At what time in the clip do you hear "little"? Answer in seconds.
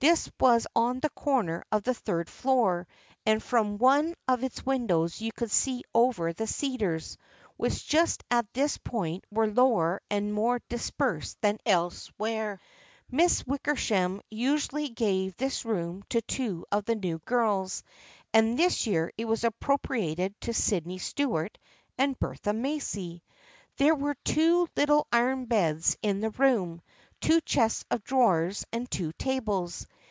24.76-25.06